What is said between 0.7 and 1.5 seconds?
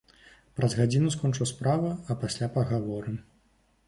гадзіну скончу